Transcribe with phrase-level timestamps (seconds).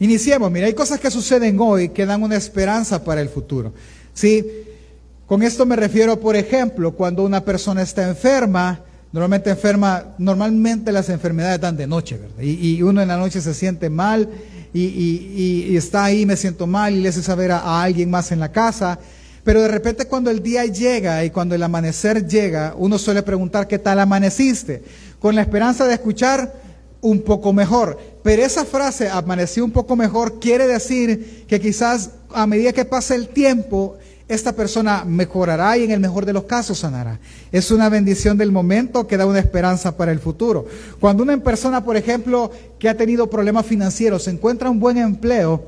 [0.00, 3.74] Iniciemos, mira, hay cosas que suceden hoy que dan una esperanza para el futuro.
[4.14, 4.46] ¿sí?
[5.26, 8.80] Con esto me refiero, por ejemplo, cuando una persona está enferma,
[9.12, 12.42] normalmente enferma, normalmente las enfermedades dan de noche, ¿verdad?
[12.42, 14.26] Y, uno en la noche se siente mal
[14.72, 18.50] y, está ahí, me siento mal y le hace saber a alguien más en la
[18.50, 18.98] casa.
[19.44, 23.68] Pero de repente cuando el día llega y cuando el amanecer llega, uno suele preguntar,
[23.68, 24.82] ¿qué tal amaneciste?
[25.18, 26.69] Con la esperanza de escuchar
[27.00, 27.98] un poco mejor.
[28.22, 33.14] Pero esa frase, amaneció un poco mejor, quiere decir que quizás a medida que pase
[33.14, 33.96] el tiempo,
[34.28, 37.18] esta persona mejorará y en el mejor de los casos sanará.
[37.50, 40.66] Es una bendición del momento que da una esperanza para el futuro.
[41.00, 45.64] Cuando una persona, por ejemplo, que ha tenido problemas financieros, encuentra un buen empleo,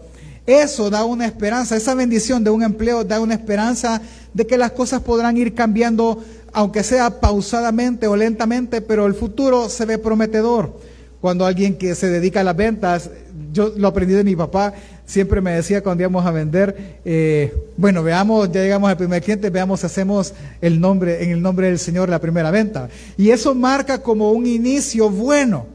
[0.46, 4.00] eso da una esperanza, esa bendición de un empleo da una esperanza
[4.32, 9.68] de que las cosas podrán ir cambiando, aunque sea pausadamente o lentamente, pero el futuro
[9.68, 10.78] se ve prometedor.
[11.22, 13.08] Cuando alguien que se dedica a las ventas,
[13.52, 14.74] yo lo aprendí de mi papá,
[15.06, 19.48] siempre me decía cuando íbamos a vender, eh, bueno, veamos, ya llegamos al primer cliente,
[19.48, 22.88] veamos si hacemos el nombre, en el nombre del Señor la primera venta.
[23.16, 25.66] Y eso marca como un inicio bueno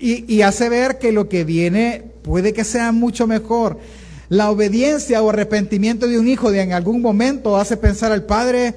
[0.00, 3.78] y, hace ver que lo que viene puede que sea mucho mejor.
[4.28, 8.74] La obediencia o arrepentimiento de un hijo de en algún momento hace pensar al padre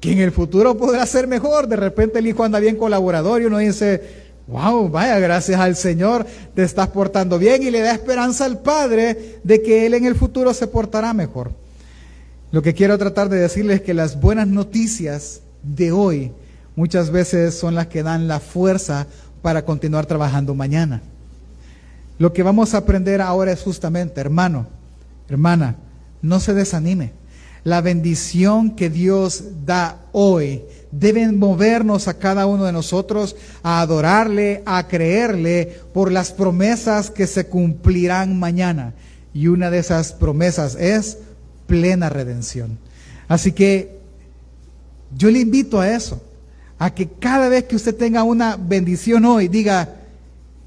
[0.00, 1.66] que en el futuro podrá ser mejor.
[1.66, 6.26] De repente el hijo anda bien colaborador y uno dice, wow, vaya, gracias al Señor,
[6.54, 10.14] te estás portando bien y le da esperanza al Padre de que Él en el
[10.14, 11.52] futuro se portará mejor.
[12.52, 16.32] Lo que quiero tratar de decirles es que las buenas noticias de hoy
[16.76, 19.06] muchas veces son las que dan la fuerza
[19.42, 21.02] para continuar trabajando mañana.
[22.18, 24.66] Lo que vamos a aprender ahora es justamente, hermano,
[25.28, 25.76] hermana,
[26.22, 27.12] no se desanime.
[27.66, 34.62] La bendición que Dios da hoy debe movernos a cada uno de nosotros a adorarle,
[34.66, 38.94] a creerle por las promesas que se cumplirán mañana.
[39.34, 41.18] Y una de esas promesas es
[41.66, 42.78] plena redención.
[43.26, 43.98] Así que
[45.18, 46.22] yo le invito a eso
[46.78, 49.96] a que cada vez que usted tenga una bendición hoy, diga,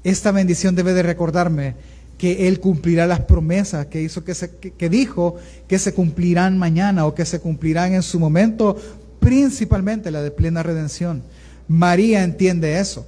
[0.04, 1.76] esta bendición debe de recordarme
[2.20, 5.36] que Él cumplirá las promesas que hizo, que, se, que, dijo
[5.66, 8.76] que se cumplirán mañana o que se cumplirán en su momento,
[9.20, 11.22] principalmente la de plena redención.
[11.66, 13.06] María entiende eso.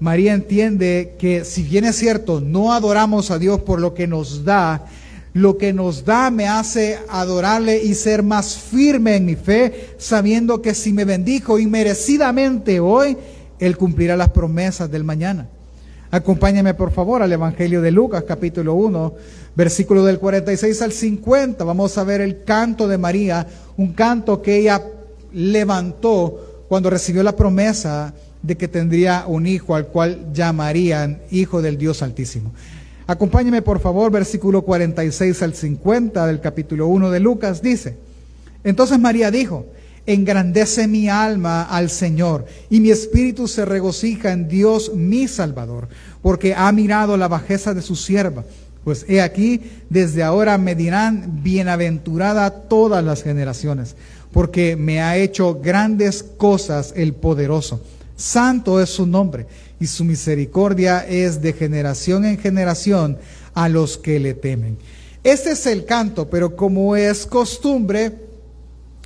[0.00, 4.44] María entiende que si bien es cierto, no adoramos a Dios por lo que nos
[4.44, 4.84] da,
[5.32, 10.60] lo que nos da me hace adorarle y ser más firme en mi fe, sabiendo
[10.60, 13.16] que si me bendijo inmerecidamente hoy,
[13.58, 15.48] Él cumplirá las promesas del mañana.
[16.14, 19.14] Acompáñame por favor al Evangelio de Lucas capítulo 1,
[19.56, 21.64] versículo del 46 al 50.
[21.64, 23.46] Vamos a ver el canto de María,
[23.78, 24.82] un canto que ella
[25.32, 28.12] levantó cuando recibió la promesa
[28.42, 32.52] de que tendría un hijo al cual llamarían Hijo del Dios Altísimo.
[33.06, 37.96] Acompáñeme por favor, versículo 46 al 50 del capítulo 1 de Lucas, dice,
[38.64, 39.64] entonces María dijo,
[40.06, 45.88] engrandece mi alma al Señor y mi espíritu se regocija en Dios mi Salvador,
[46.22, 48.44] porque ha mirado la bajeza de su sierva.
[48.84, 49.60] Pues he aquí,
[49.90, 53.94] desde ahora me dirán bienaventurada todas las generaciones,
[54.32, 57.80] porque me ha hecho grandes cosas el poderoso.
[58.16, 59.46] Santo es su nombre
[59.78, 63.18] y su misericordia es de generación en generación
[63.54, 64.78] a los que le temen.
[65.22, 68.12] Este es el canto, pero como es costumbre,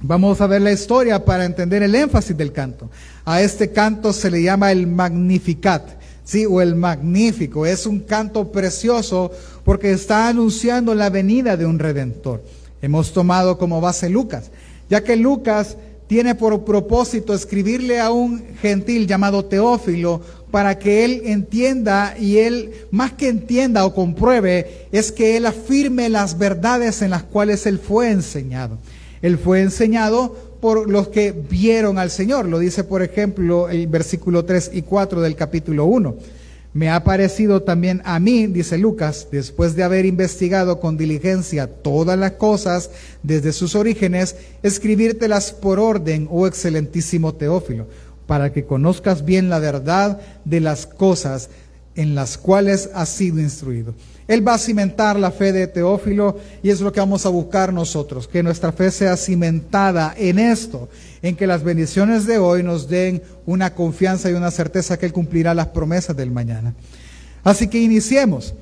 [0.02, 2.90] vamos a ver la historia para entender el énfasis del canto.
[3.24, 6.46] A este canto se le llama el Magnificat, ¿sí?
[6.46, 7.66] o el Magnífico.
[7.66, 9.30] Es un canto precioso
[9.64, 12.42] porque está anunciando la venida de un redentor.
[12.82, 14.50] Hemos tomado como base Lucas,
[14.88, 20.20] ya que Lucas tiene por propósito escribirle a un gentil llamado Teófilo
[20.50, 26.08] para que él entienda y él más que entienda o compruebe es que él afirme
[26.08, 28.78] las verdades en las cuales él fue enseñado.
[29.22, 32.47] Él fue enseñado por los que vieron al Señor.
[32.47, 36.16] Lo dice, por ejemplo, el versículo 3 y 4 del capítulo 1.
[36.77, 42.18] Me ha parecido también a mí, dice Lucas, después de haber investigado con diligencia todas
[42.18, 42.91] las cosas
[43.22, 47.86] desde sus orígenes, escribírtelas por orden, oh excelentísimo Teófilo,
[48.27, 51.48] para que conozcas bien la verdad de las cosas
[51.95, 53.95] en las cuales has sido instruido.
[54.28, 57.72] Él va a cimentar la fe de Teófilo y es lo que vamos a buscar
[57.72, 60.88] nosotros, que nuestra fe sea cimentada en esto,
[61.22, 65.12] en que las bendiciones de hoy nos den una confianza y una certeza que Él
[65.12, 66.74] cumplirá las promesas del mañana.
[67.44, 68.54] Así que iniciemos.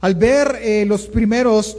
[0.00, 1.76] Al ver eh, los primeros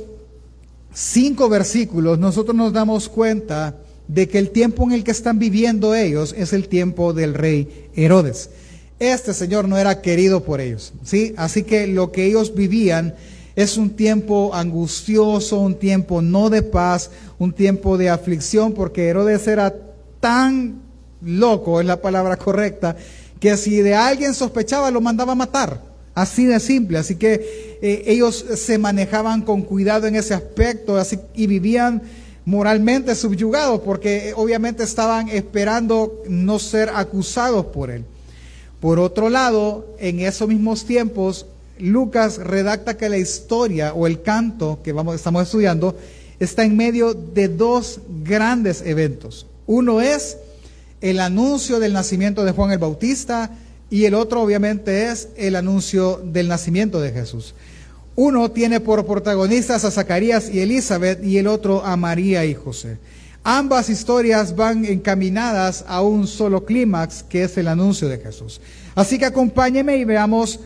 [0.94, 3.76] cinco versículos, nosotros nos damos cuenta
[4.08, 7.90] de que el tiempo en el que están viviendo ellos es el tiempo del rey
[7.96, 8.50] Herodes
[9.04, 11.34] este señor no era querido por ellos, ¿sí?
[11.38, 13.14] Así que lo que ellos vivían
[13.56, 19.48] Es un tiempo angustioso, un tiempo no de paz, un tiempo de aflicción, porque Herodes
[19.48, 19.76] era
[20.20, 20.82] tan
[21.22, 22.96] loco, es la palabra correcta,
[23.40, 25.82] que si de alguien sospechaba lo mandaba a matar.
[26.16, 26.98] Así de simple.
[26.98, 32.02] Así que eh, ellos se manejaban con cuidado en ese aspecto así, y vivían
[32.46, 38.06] moralmente subyugados porque eh, obviamente estaban esperando no ser acusados por él.
[38.84, 41.46] Por otro lado, en esos mismos tiempos,
[41.80, 45.96] Lucas redacta que la historia o el canto que estamos estudiando
[46.38, 49.46] está en medio de dos grandes eventos.
[49.68, 50.36] Uno es
[51.00, 53.52] el anuncio del nacimiento de Juan el Bautista
[53.90, 57.56] y el otro obviamente es el anuncio del nacimiento de Jesús.
[58.18, 62.98] Uno tiene por protagonistas a Zacarías y Elizabeth y el otro a María y José.
[63.46, 68.62] Ambas historias van encaminadas a un solo clímax, que es el anuncio de Jesús.
[68.96, 70.62] Así que acompáñeme y veamos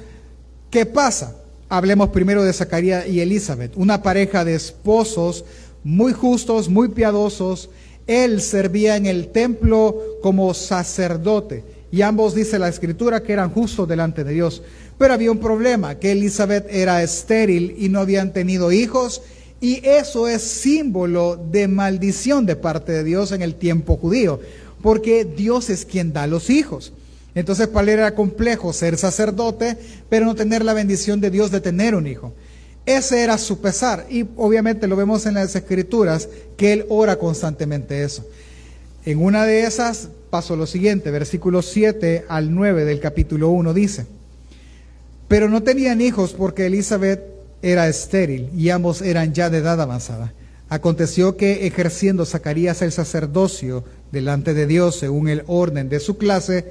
[0.70, 1.36] qué pasa.
[1.70, 5.44] Hablemos primero de Zacarías y Elizabeth, una pareja de esposos
[5.84, 7.72] muy justos, muy piadosos.
[8.06, 13.88] Él servía en el templo como sacerdote y ambos dice la escritura que eran justos
[13.88, 14.62] delante de Dios.
[15.00, 19.24] Pero había un problema, que Elizabeth era estéril y no habían tenido hijos
[19.60, 24.40] y eso es símbolo de maldición de parte de Dios en el tiempo judío,
[24.82, 26.94] porque Dios es quien da los hijos.
[27.34, 29.78] Entonces para él era complejo ser sacerdote,
[30.10, 32.34] pero no tener la bendición de Dios de tener un hijo.
[32.86, 38.04] Ese era su pesar y obviamente lo vemos en las escrituras que él ora constantemente
[38.04, 38.26] eso.
[39.06, 44.06] En una de esas pasó lo siguiente, versículos 7 al 9 del capítulo 1 dice,
[45.28, 50.34] pero no tenían hijos porque Elizabeth era estéril y ambos eran ya de edad avanzada.
[50.70, 56.66] Aconteció que ejerciendo Zacarías el sacerdocio delante de Dios según el orden de su clase,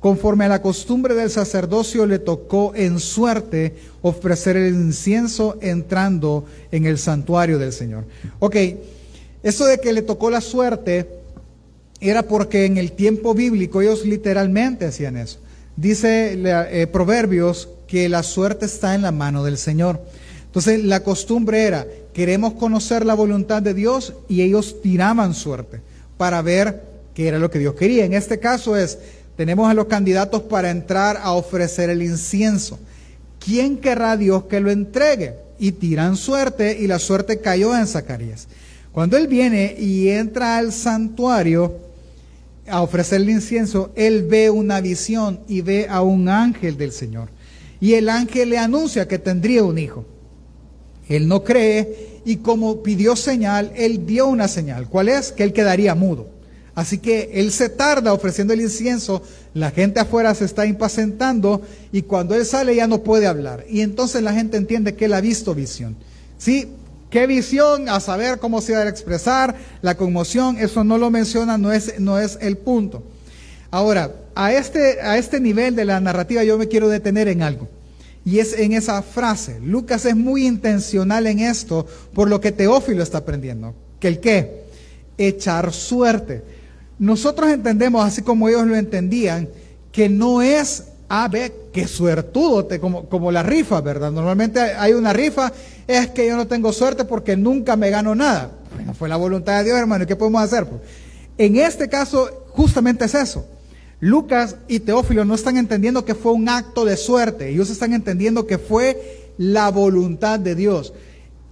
[0.00, 6.84] conforme a la costumbre del sacerdocio le tocó en suerte ofrecer el incienso entrando en
[6.84, 8.04] el santuario del Señor.
[8.38, 8.56] Ok,
[9.42, 11.08] eso de que le tocó la suerte
[12.00, 15.38] era porque en el tiempo bíblico ellos literalmente hacían eso.
[15.76, 20.00] Dice eh, Proverbios que la suerte está en la mano del Señor.
[20.48, 25.82] Entonces la costumbre era, queremos conocer la voluntad de Dios y ellos tiraban suerte
[26.16, 26.82] para ver
[27.14, 28.06] qué era lo que Dios quería.
[28.06, 28.98] En este caso es,
[29.36, 32.78] tenemos a los candidatos para entrar a ofrecer el incienso.
[33.38, 35.34] ¿Quién querrá Dios que lo entregue?
[35.58, 38.48] Y tiran suerte y la suerte cayó en Zacarías.
[38.90, 41.76] Cuando él viene y entra al santuario
[42.66, 47.28] a ofrecer el incienso, él ve una visión y ve a un ángel del Señor.
[47.80, 50.04] Y el ángel le anuncia que tendría un hijo.
[51.08, 54.88] Él no cree y como pidió señal, él dio una señal.
[54.88, 55.32] ¿Cuál es?
[55.32, 56.26] Que él quedaría mudo.
[56.74, 59.22] Así que él se tarda ofreciendo el incienso,
[59.52, 61.60] la gente afuera se está impacientando
[61.90, 63.64] y cuando él sale ya no puede hablar.
[63.68, 65.96] Y entonces la gente entiende que él ha visto visión.
[66.38, 66.68] ¿Sí?
[67.10, 67.88] ¿Qué visión?
[67.88, 71.98] A saber cómo se va a expresar, la conmoción, eso no lo menciona, no es,
[71.98, 73.02] no es el punto.
[73.70, 77.68] Ahora, a este, a este nivel de la narrativa yo me quiero detener en algo.
[78.28, 79.58] Y es en esa frase.
[79.58, 83.74] Lucas es muy intencional en esto, por lo que Teófilo está aprendiendo.
[83.98, 84.64] ¿Que el qué?
[85.16, 86.42] Echar suerte.
[86.98, 89.48] Nosotros entendemos, así como ellos lo entendían,
[89.90, 94.12] que no es, a ver, qué suertudo, como, como la rifa, ¿verdad?
[94.12, 95.50] Normalmente hay una rifa,
[95.86, 98.50] es que yo no tengo suerte porque nunca me gano nada.
[98.74, 100.66] Bueno, fue la voluntad de Dios, hermano, ¿y qué podemos hacer?
[101.38, 103.46] En este caso, justamente es eso.
[104.00, 108.46] Lucas y Teófilo no están entendiendo que fue un acto de suerte, ellos están entendiendo
[108.46, 110.92] que fue la voluntad de Dios.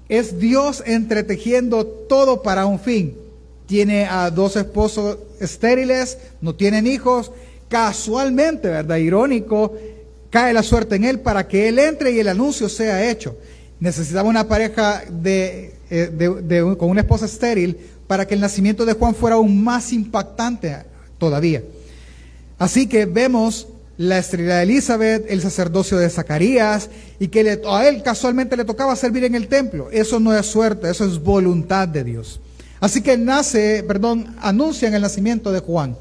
[0.09, 3.17] Es Dios entretejiendo todo para un fin.
[3.67, 7.33] Tiene a dos esposos estériles, no tienen hijos.
[7.69, 8.97] Casualmente, ¿verdad?
[8.97, 9.75] Irónico,
[10.31, 13.37] cae la suerte en él para que él entre y el anuncio sea hecho.
[13.81, 17.77] Necesitaba una pareja de, eh, con una esposa estéril
[18.07, 20.77] para que el nacimiento de Juan fuera aún más impactante
[21.19, 21.63] todavía.
[22.59, 28.03] Así que vemos la estrella de Elizabeth, el sacerdocio de Zacarías, y que a él
[28.03, 29.91] casualmente le tocaba servir en el templo.
[29.91, 32.41] Eso no es suerte, eso es voluntad de Dios.
[32.81, 35.97] Así que nace, perdón, anuncian el nacimiento de Juan.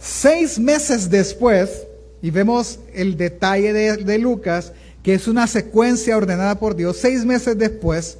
[0.00, 1.86] Seis meses después,
[2.22, 7.24] y vemos el detalle de, de Lucas, que es una secuencia ordenada por Dios, seis
[7.24, 8.18] meses después,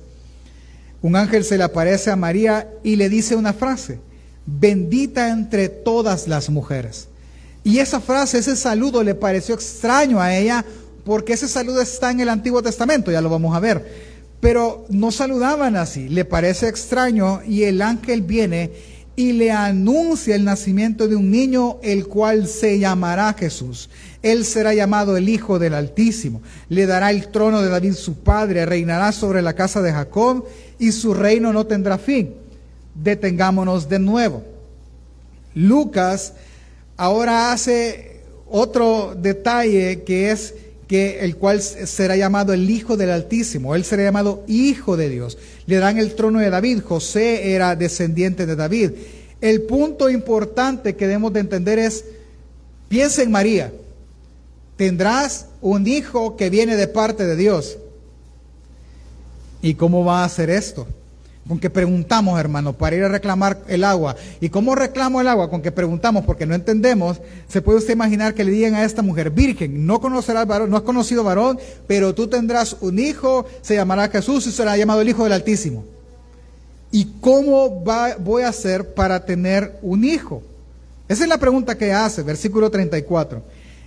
[1.02, 3.99] un ángel se le aparece a María y le dice una frase,
[4.46, 7.08] bendita entre todas las mujeres.
[7.64, 10.64] Y esa frase, ese saludo le pareció extraño a ella
[11.04, 14.12] porque ese saludo está en el Antiguo Testamento, ya lo vamos a ver.
[14.40, 18.73] Pero no saludaban así, le parece extraño y el ángel viene
[19.14, 23.90] y le anuncia el nacimiento de un niño, el cual se llamará Jesús.
[24.23, 26.40] Él será llamado el Hijo del Altísimo.
[26.69, 30.47] Le dará el trono de David su padre, reinará sobre la casa de Jacob
[30.78, 32.35] y su reino no tendrá fin.
[32.95, 34.42] Detengámonos de nuevo.
[35.54, 36.33] Lucas
[37.02, 40.54] ahora hace otro detalle que es
[40.87, 45.37] que el cual será llamado el Hijo del Altísimo, él será llamado Hijo de Dios.
[45.66, 48.92] Le dan el trono de David, José era descendiente de David.
[49.40, 52.04] El punto importante que debemos de entender es,
[52.88, 53.73] piensa en María,
[54.76, 57.78] tendrás un hijo que viene de parte de Dios.
[59.61, 60.87] ¿Y cómo va a hacer esto?
[61.49, 64.14] Con que preguntamos, hermano, para ir a reclamar el agua.
[64.40, 65.50] ¿Y cómo reclamo el agua?
[65.50, 67.20] Con que preguntamos, porque no entendemos.
[67.49, 70.76] Se puede usted imaginar que le digan a esta mujer, virgen, no conocerás varón, no
[70.76, 71.58] has conocido varón,
[71.88, 75.84] pero tú tendrás un hijo, se llamará Jesús y será llamado el Hijo del Altísimo.
[76.92, 77.82] ¿Y cómo
[78.20, 80.42] voy a hacer para tener un hijo?
[81.08, 83.42] Esa es la pregunta que hace, versículo 34.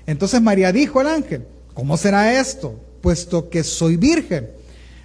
[0.07, 2.79] Entonces María dijo al ángel, ¿cómo será esto?
[3.01, 4.49] Puesto que soy virgen.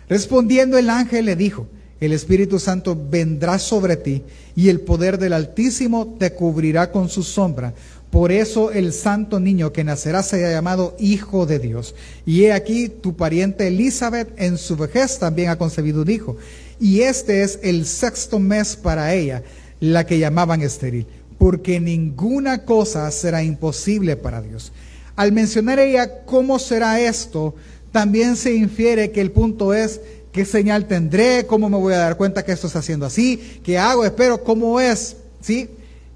[0.08, 1.66] Respondiendo el ángel le dijo,
[2.00, 4.22] el Espíritu Santo vendrá sobre ti
[4.56, 7.74] y el poder del Altísimo te cubrirá con su sombra.
[8.10, 11.94] Por eso el santo niño que nacerá será llamado Hijo de Dios.
[12.26, 16.36] Y he aquí tu pariente Elizabeth en su vejez también ha concebido un hijo.
[16.80, 19.42] Y este es el sexto mes para ella,
[19.78, 21.06] la que llamaban estéril,
[21.38, 24.72] porque ninguna cosa será imposible para Dios.
[25.14, 27.54] Al mencionar ella cómo será esto,
[27.92, 30.00] también se infiere que el punto es
[30.32, 31.46] ¿Qué señal tendré?
[31.46, 33.60] ¿Cómo me voy a dar cuenta que esto está haciendo así?
[33.64, 34.04] ¿Qué hago?
[34.04, 35.16] Espero, ¿cómo es?
[35.40, 35.68] ¿Sí?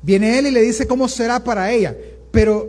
[0.02, 1.96] Viene él y le dice cómo será para ella.
[2.30, 2.68] Pero,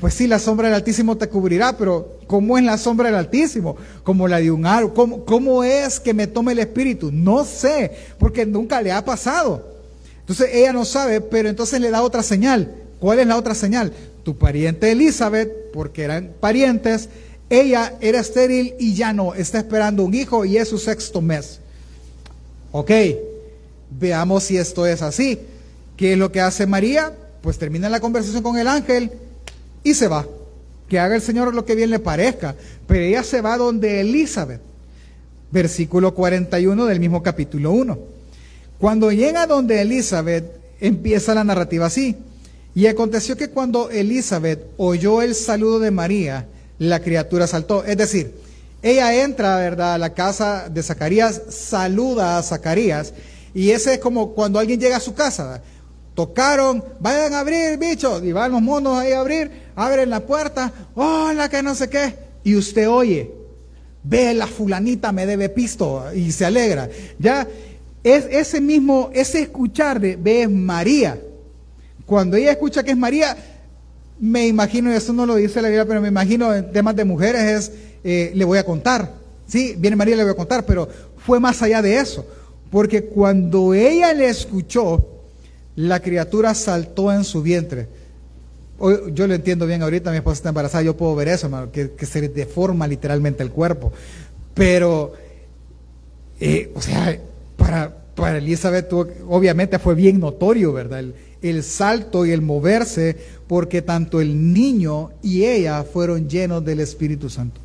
[0.00, 3.76] pues sí, la sombra del Altísimo te cubrirá, pero ¿cómo es la sombra del Altísimo?
[4.02, 4.92] Como la de un árbol.
[4.92, 7.10] ¿Cómo, ¿Cómo es que me tome el Espíritu?
[7.12, 9.78] No sé, porque nunca le ha pasado.
[10.20, 12.74] Entonces ella no sabe, pero entonces le da otra señal.
[12.98, 13.92] ¿Cuál es la otra señal?
[14.24, 17.08] Tu pariente Elizabeth, porque eran parientes,
[17.50, 21.60] ella era estéril y ya no, está esperando un hijo y es su sexto mes.
[22.72, 22.90] Ok,
[23.98, 25.38] veamos si esto es así.
[25.96, 27.12] ¿Qué es lo que hace María?
[27.42, 29.10] Pues termina la conversación con el ángel
[29.82, 30.26] y se va.
[30.88, 32.54] Que haga el Señor lo que bien le parezca.
[32.86, 34.60] Pero ella se va donde Elizabeth.
[35.50, 37.98] Versículo 41 del mismo capítulo 1.
[38.78, 40.44] Cuando llega donde Elizabeth,
[40.80, 42.16] empieza la narrativa así.
[42.74, 46.46] Y aconteció que cuando Elizabeth oyó el saludo de María,
[46.78, 47.84] la criatura saltó.
[47.84, 48.34] Es decir,
[48.82, 53.12] ella entra, ¿verdad?, a la casa de Zacarías, saluda a Zacarías,
[53.54, 55.62] y ese es como cuando alguien llega a su casa.
[56.14, 60.72] Tocaron, vayan a abrir, bichos, y van los monos ahí a abrir, abren la puerta,
[60.94, 63.32] hola, que no sé qué, y usted oye,
[64.02, 66.88] ve la fulanita me debe pisto, y se alegra.
[67.18, 67.46] Ya,
[68.04, 71.20] es ese mismo, ese escuchar de, ve María.
[72.06, 73.36] Cuando ella escucha que es María,
[74.20, 77.04] me imagino, y eso no lo dice la Biblia, pero me imagino en temas de
[77.04, 77.72] mujeres es,
[78.04, 79.12] eh, le voy a contar.
[79.46, 82.26] Sí, viene María, le voy a contar, pero fue más allá de eso.
[82.70, 85.06] Porque cuando ella le escuchó,
[85.76, 87.88] la criatura saltó en su vientre.
[89.12, 92.28] Yo lo entiendo bien ahorita, mi esposa está embarazada, yo puedo ver eso, que, se
[92.28, 93.92] deforma literalmente el cuerpo.
[94.54, 95.14] Pero,
[96.40, 97.18] eh, o sea,
[97.56, 101.04] para, para Elizabeth obviamente fue bien notorio, ¿verdad?
[101.62, 103.16] Salto y el moverse,
[103.46, 107.60] porque tanto el niño y ella fueron llenos del Espíritu Santo.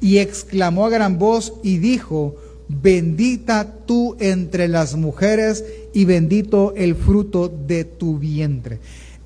[0.00, 2.36] Y exclamó a gran voz y dijo,
[2.68, 8.78] bendita tú entre las mujeres y bendito el fruto de tu vientre.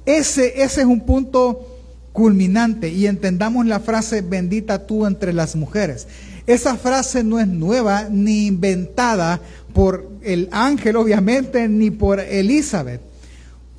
[0.07, 1.67] Ese, ese es un punto
[2.13, 6.07] culminante y entendamos la frase bendita tú entre las mujeres.
[6.47, 9.41] Esa frase no es nueva ni inventada
[9.73, 13.14] por el ángel, obviamente, ni por Elizabeth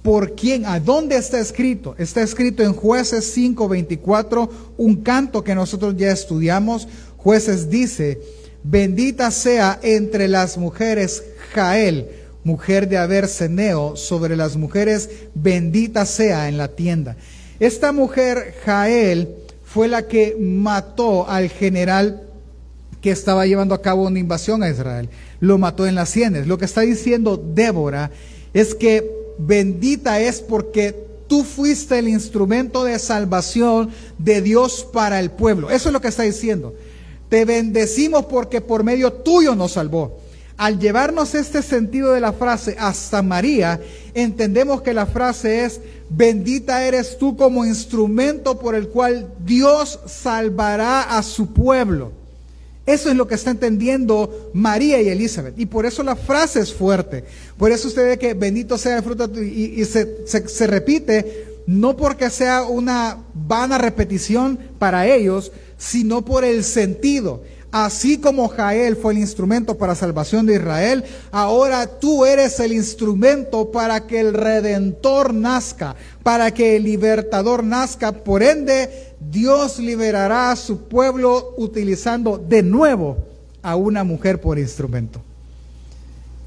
[0.06, 0.68] ¿Por quién?
[0.68, 1.96] ¿A dónde está escrito?
[1.98, 4.48] Está escrito en jueces 5:24,
[4.78, 6.88] un canto que nosotros ya estudiamos.
[7.18, 8.22] Jueces dice,
[8.62, 11.24] bendita sea entre las mujeres
[11.56, 12.08] Jael,
[12.44, 17.18] mujer de Aberceneo, sobre las mujeres, bendita sea en la tienda.
[17.60, 19.30] Esta mujer Jael
[19.64, 22.22] fue la que mató al general
[23.02, 25.10] que estaba llevando a cabo una invasión a Israel.
[25.40, 26.46] Lo mató en las sienes.
[26.46, 28.12] Lo que está diciendo Débora
[28.54, 35.32] es que bendita es porque tú fuiste el instrumento de salvación de Dios para el
[35.32, 35.70] pueblo.
[35.70, 36.74] Eso es lo que está diciendo.
[37.30, 40.20] Te bendecimos porque por medio tuyo nos salvó.
[40.58, 43.82] Al llevarnos este sentido de la frase hasta María,
[44.14, 51.18] entendemos que la frase es, bendita eres tú como instrumento por el cual Dios salvará
[51.18, 52.12] a su pueblo.
[52.86, 55.58] Eso es lo que está entendiendo María y Elizabeth.
[55.58, 57.24] Y por eso la frase es fuerte.
[57.58, 62.30] Por eso usted ve que bendito sea el fruto y, se, se, repite no porque
[62.30, 67.42] sea una vana repetición para ellos, sino por el sentido.
[67.72, 73.70] Así como Jael fue el instrumento para salvación de Israel, ahora tú eres el instrumento
[73.72, 78.14] para que el redentor nazca, para que el libertador nazca.
[78.14, 83.18] Por ende, Dios liberará a su pueblo utilizando de nuevo
[83.62, 85.22] a una mujer por instrumento.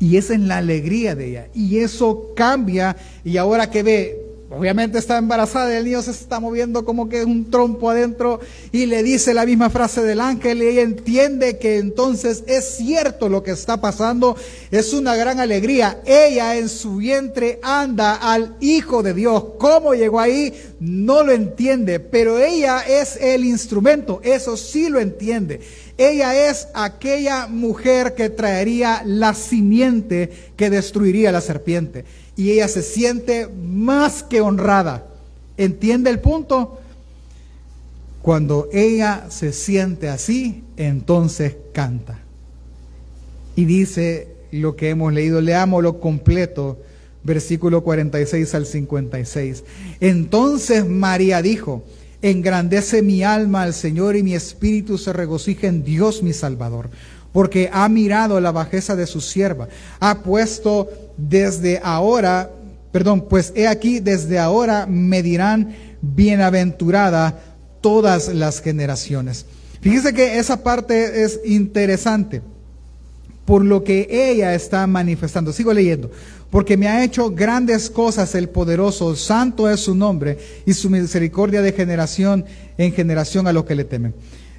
[0.01, 1.47] Y esa es la alegría de ella.
[1.55, 2.97] Y eso cambia.
[3.25, 7.23] Y ahora que ve Obviamente está embarazada y el niño se está moviendo como que
[7.23, 8.41] un trompo adentro
[8.73, 13.29] y le dice la misma frase del ángel y ella entiende que entonces es cierto
[13.29, 14.37] lo que está pasando,
[14.71, 16.01] es una gran alegría.
[16.07, 19.45] Ella en su vientre anda al Hijo de Dios.
[19.59, 20.55] ¿Cómo llegó ahí?
[20.81, 25.61] No lo entiende, pero ella es el instrumento, eso sí lo entiende.
[25.99, 32.07] Ella es aquella mujer que traería la simiente que destruiría la serpiente
[32.39, 35.09] y ella se siente más que honrada.
[35.57, 36.81] ¿Entiende el punto?
[38.23, 42.21] Cuando ella se siente así, entonces canta.
[43.57, 46.79] Y dice lo que hemos leído, leamos lo completo,
[47.25, 49.65] versículo 46 al 56.
[49.99, 51.83] Entonces María dijo,
[52.23, 56.89] engrandece mi alma al Señor y mi espíritu se regocija en Dios mi Salvador
[57.33, 59.69] porque ha mirado la bajeza de su sierva,
[60.01, 62.51] ha puesto desde ahora,
[62.93, 67.39] perdón, pues he aquí, desde ahora me dirán bienaventurada
[67.81, 69.47] todas las generaciones.
[69.81, 72.43] Fíjese que esa parte es interesante
[73.49, 75.55] por lo que ella está manifestando.
[75.55, 76.11] Sigo leyendo.
[76.51, 81.63] Porque me ha hecho grandes cosas el poderoso, santo es su nombre y su misericordia
[81.63, 82.45] de generación
[82.77, 84.15] en generación a los que le temen.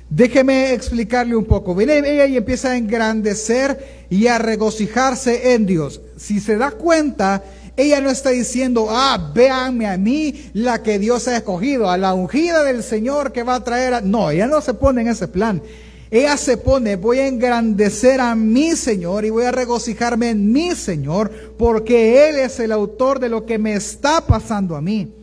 [0.09, 1.75] Déjeme explicarle un poco.
[1.75, 6.01] Viene ella y empieza a engrandecer y a regocijarse en Dios.
[6.17, 7.43] Si se da cuenta,
[7.77, 12.15] ella no está diciendo, ah, véanme a mí, la que Dios ha escogido, a la
[12.15, 13.93] ungida del Señor que va a traer.
[13.93, 14.01] A...
[14.01, 15.61] No, ella no se pone en ese plan.
[16.09, 20.73] Ella se pone, voy a engrandecer a mi Señor y voy a regocijarme en mi
[20.73, 25.18] Señor, porque Él es el autor de lo que me está pasando a mí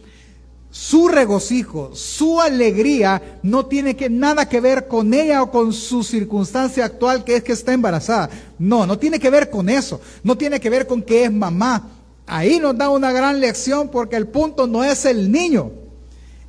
[0.79, 6.05] su regocijo, su alegría no tiene que, nada que ver con ella o con su
[6.05, 8.29] circunstancia actual que es que está embarazada.
[8.59, 10.03] No, no tiene que ver con eso.
[10.23, 11.89] No tiene que ver con que es mamá.
[12.27, 15.73] Ahí nos da una gran lección porque el punto no es el niño.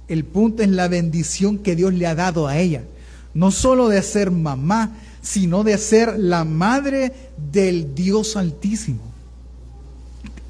[0.09, 2.83] El punto es la bendición que Dios le ha dado a ella.
[3.33, 8.99] No solo de ser mamá, sino de ser la madre del Dios Altísimo.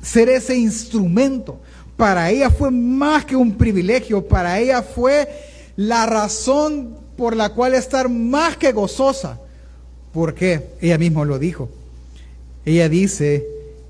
[0.02, 1.60] Ser ese instrumento
[1.98, 5.28] para ella fue más que un privilegio, para ella fue
[5.76, 9.40] la razón por la cual estar más que gozosa.
[10.14, 10.70] ¿Por qué?
[10.80, 11.70] Ella misma lo dijo.
[12.66, 13.46] Ella dice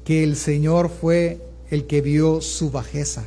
[0.05, 3.25] que el Señor fue el que vio su bajeza.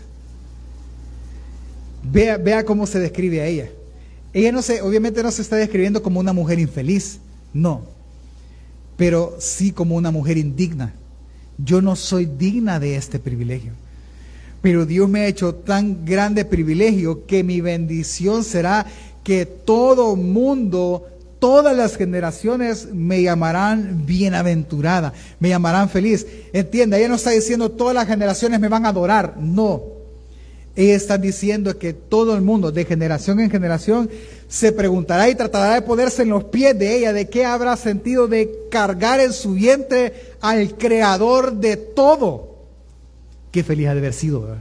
[2.03, 3.69] Vea, vea cómo se describe a ella.
[4.33, 7.19] Ella no se, obviamente no se está describiendo como una mujer infeliz,
[7.53, 7.83] no,
[8.97, 10.95] pero sí como una mujer indigna.
[11.59, 13.73] Yo no soy digna de este privilegio.
[14.63, 18.87] Pero Dios me ha hecho tan grande privilegio que mi bendición será
[19.25, 21.07] que todo mundo,
[21.39, 26.27] todas las generaciones me llamarán bienaventurada, me llamarán feliz.
[26.53, 29.83] Entienda, ella no está diciendo todas las generaciones me van a adorar, no.
[30.77, 34.09] Ella está diciendo que todo el mundo, de generación en generación,
[34.49, 38.29] se preguntará y tratará de ponerse en los pies de ella, de qué habrá sentido
[38.29, 42.50] de cargar en su vientre al creador de todo.
[43.51, 44.57] Qué feliz ha de haber sido.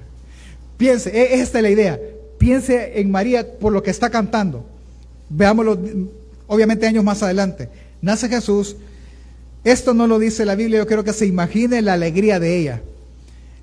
[0.78, 2.00] Piense, e, esta es la idea.
[2.38, 4.66] Piense en María por lo que está cantando.
[5.30, 5.78] Veámoslo,
[6.48, 7.70] obviamente, años más adelante.
[8.02, 8.78] Nace Jesús.
[9.64, 12.82] Esto no lo dice la Biblia, yo quiero que se imagine la alegría de ella.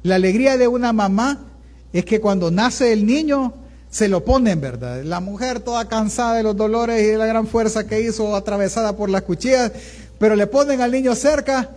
[0.03, 1.47] La alegría de una mamá
[1.93, 3.55] es que cuando nace el niño,
[3.91, 5.03] se lo ponen, ¿verdad?
[5.05, 8.95] La mujer toda cansada de los dolores y de la gran fuerza que hizo, atravesada
[8.95, 9.73] por las cuchillas,
[10.19, 11.71] pero le ponen al niño cerca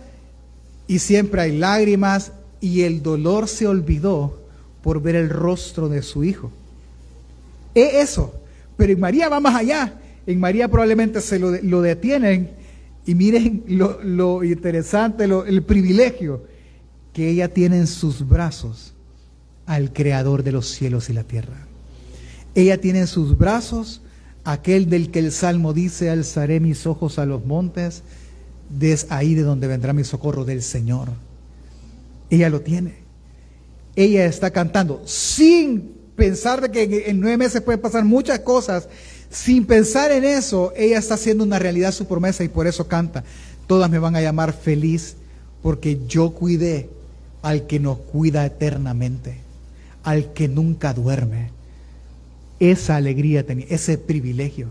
[0.86, 4.38] y siempre hay lágrimas y el dolor se olvidó
[4.82, 6.50] por ver el rostro de su hijo.
[7.74, 8.34] Es eso.
[8.76, 10.00] Pero en María va más allá.
[10.26, 12.50] En María probablemente se lo, detienen
[13.06, 16.42] y miren lo, interesante, el privilegio
[17.12, 18.92] que ella tiene en sus brazos
[19.66, 21.66] al creador de los cielos y la tierra.
[22.54, 24.00] Ella tiene en sus brazos
[24.44, 28.02] aquel del que el Salmo dice, alzaré mis ojos a los montes,
[28.68, 31.08] desde ahí de donde vendrá mi socorro del Señor.
[32.30, 32.94] Ella lo tiene.
[33.96, 38.88] Ella está cantando sin pensar de que en nueve meses pueden pasar muchas cosas.
[39.30, 43.24] Sin pensar en eso, ella está haciendo una realidad su promesa y por eso canta.
[43.66, 45.16] Todas me van a llamar feliz
[45.62, 46.88] porque yo cuidé
[47.42, 49.38] al que nos cuida eternamente,
[50.02, 51.50] al que nunca duerme.
[52.58, 54.68] Esa alegría tenía, ese privilegio.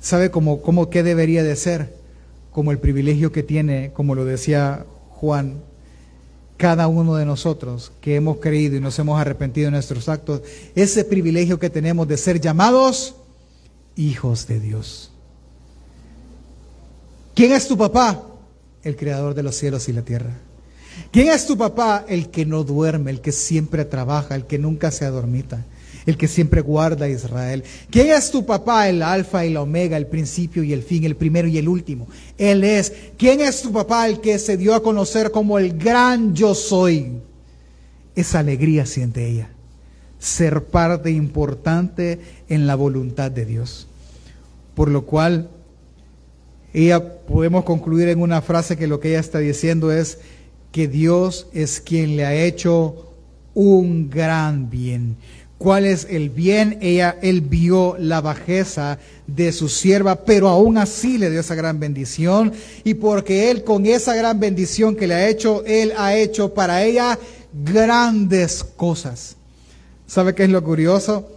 [0.00, 1.92] ¿Sabe cómo, cómo qué debería de ser?
[2.52, 5.60] Como el privilegio que tiene, como lo decía Juan,
[6.58, 10.42] cada uno de nosotros que hemos creído y nos hemos arrepentido de nuestros actos,
[10.74, 13.14] ese privilegio que tenemos de ser llamados
[13.96, 15.12] hijos de Dios.
[17.34, 18.22] ¿Quién es tu papá?
[18.82, 20.36] El creador de los cielos y la tierra.
[21.12, 22.04] ¿Quién es tu papá?
[22.08, 25.64] El que no duerme, el que siempre trabaja, el que nunca se adormita,
[26.08, 27.62] el que siempre guarda a Israel.
[27.90, 28.88] ¿Quién es tu papá?
[28.88, 32.08] El alfa y la omega, el principio y el fin, el primero y el último.
[32.38, 32.90] Él es.
[33.18, 34.08] ¿Quién es tu papá?
[34.08, 37.20] El que se dio a conocer como el gran yo soy.
[38.14, 39.50] Esa alegría siente ella.
[40.18, 43.86] Ser parte importante en la voluntad de Dios.
[44.74, 45.50] Por lo cual,
[46.72, 50.20] ella podemos concluir en una frase que lo que ella está diciendo es,
[50.72, 53.08] que Dios es quien le ha hecho
[53.52, 55.16] un gran bien.
[55.58, 56.78] ¿Cuál es el bien?
[56.80, 61.80] Ella, él vio la bajeza de su sierva, pero aún así le dio esa gran
[61.80, 62.52] bendición.
[62.84, 66.84] Y porque él con esa gran bendición que le ha hecho, él ha hecho para
[66.84, 67.18] ella
[67.52, 69.36] grandes cosas.
[70.06, 71.28] ¿Sabe qué es lo curioso?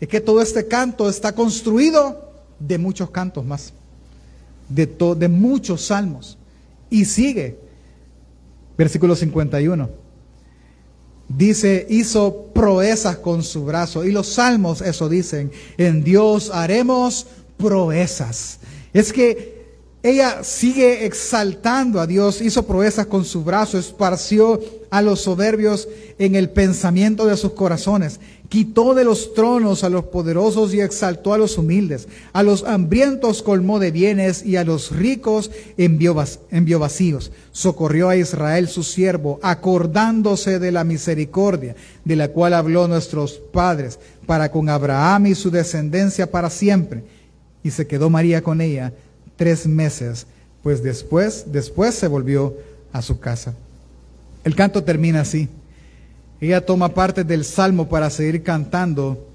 [0.00, 3.72] Es que todo este canto está construido de muchos cantos más,
[4.68, 6.36] de, de muchos salmos.
[6.90, 7.56] Y sigue
[8.80, 9.90] Versículo 51.
[11.36, 14.04] Dice, hizo proezas con su brazo.
[14.04, 18.58] Y los salmos eso dicen, en Dios haremos proezas.
[18.92, 19.59] Es que
[20.02, 24.58] ella sigue exaltando a Dios, hizo proezas con su brazo, esparció
[24.88, 28.18] a los soberbios en el pensamiento de sus corazones.
[28.48, 32.08] Quitó de los tronos a los poderosos y exaltó a los humildes.
[32.32, 37.30] A los hambrientos colmó de bienes y a los ricos envió, vacíos.
[37.52, 43.98] Socorrió a Israel su siervo, acordándose de la misericordia de la cual habló nuestros padres,
[44.26, 47.04] para con Abraham y su descendencia para siempre.
[47.62, 48.94] Y se quedó María con ella
[49.40, 50.26] tres meses,
[50.62, 52.58] pues después, después se volvió
[52.92, 53.54] a su casa.
[54.44, 55.48] El canto termina así.
[56.42, 59.26] Ella toma parte del salmo para seguir cantando,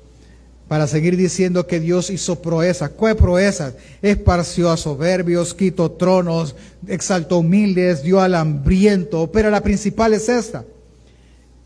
[0.68, 2.92] para seguir diciendo que Dios hizo proezas.
[2.92, 3.74] ¿Cuál proezas?
[4.04, 6.56] Esparció a soberbios, quitó tronos,
[6.88, 9.32] exaltó humildes, dio al hambriento.
[9.32, 10.66] Pero la principal es esta.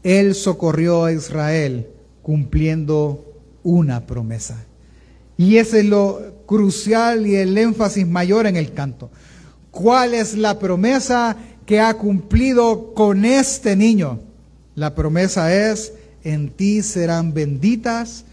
[0.02, 1.88] Él socorrió a Israel
[2.22, 4.64] cumpliendo una promesa.
[5.38, 9.12] Y ese es lo crucial y el énfasis mayor en el canto.
[9.70, 14.20] ¿Cuál es la promesa que ha cumplido con este niño?
[14.74, 18.26] La promesa es, en ti serán benditas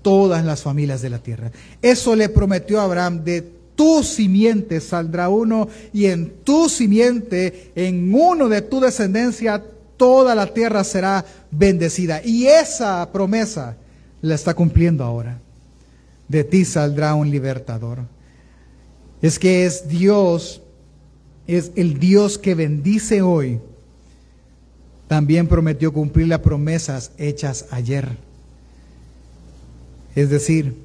[0.00, 1.50] todas las familias de la tierra.
[1.82, 3.42] Eso le prometió a Abraham, de
[3.74, 9.60] tu simiente saldrá uno y en tu simiente, en uno de tu descendencia,
[9.96, 12.22] toda la tierra será bendecida.
[12.24, 13.76] Y esa promesa
[14.22, 15.40] la está cumpliendo ahora.
[16.28, 18.00] De ti saldrá un libertador.
[19.22, 20.62] Es que es Dios,
[21.46, 23.60] es el Dios que bendice hoy
[25.08, 28.16] también prometió cumplir las promesas hechas ayer.
[30.14, 30.76] Es decir,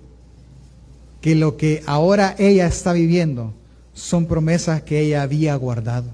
[1.22, 3.54] que lo que ahora ella está viviendo
[3.94, 6.10] son promesas que ella había guardado.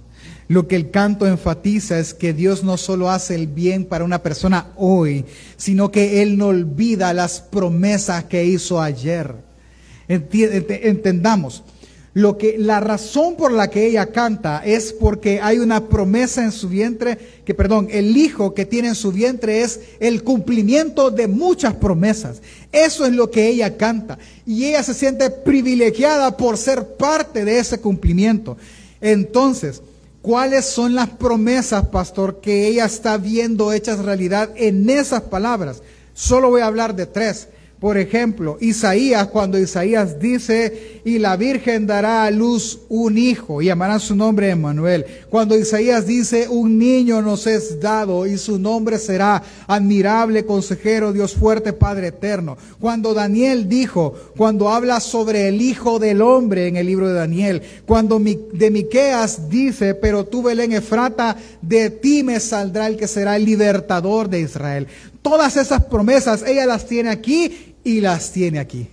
[0.47, 4.23] Lo que el canto enfatiza es que Dios no solo hace el bien para una
[4.23, 5.25] persona hoy,
[5.57, 9.35] sino que Él no olvida las promesas que hizo ayer.
[10.07, 11.63] Entendamos,
[12.13, 16.51] lo que la razón por la que ella canta es porque hay una promesa en
[16.51, 21.27] su vientre, que perdón, el hijo que tiene en su vientre es el cumplimiento de
[21.27, 22.41] muchas promesas.
[22.71, 27.59] Eso es lo que ella canta y ella se siente privilegiada por ser parte de
[27.59, 28.57] ese cumplimiento.
[28.99, 29.83] Entonces,
[30.21, 35.81] ¿cuáles son las promesas, pastor, que ella está viendo hechas realidad en esas palabras?
[36.13, 37.49] Solo voy a hablar de tres.
[37.79, 43.65] Por ejemplo, Isaías, cuando Isaías dice, y la Virgen dará a luz un hijo, y
[43.65, 45.05] llamarán su nombre Emmanuel.
[45.29, 51.35] Cuando Isaías dice, un niño nos es dado, y su nombre será admirable consejero, Dios
[51.35, 52.57] fuerte, Padre eterno.
[52.79, 57.61] Cuando Daniel dijo, cuando habla sobre el Hijo del Hombre en el libro de Daniel,
[57.85, 63.35] cuando de Miqueas dice, pero tú Belén Efrata, de ti me saldrá el que será
[63.35, 64.87] el libertador de Israel.
[65.21, 68.89] Todas esas promesas ella las tiene aquí y las tiene aquí.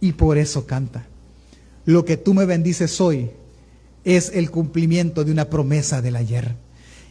[0.00, 1.04] Y por eso canta.
[1.84, 3.30] Lo que tú me bendices hoy
[4.04, 6.54] es el cumplimiento de una promesa del ayer.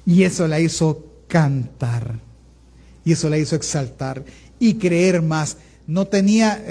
[0.03, 2.19] Y eso la hizo cantar.
[3.03, 4.23] Y eso la hizo exaltar
[4.57, 5.57] y creer más.
[5.85, 6.65] No tenía,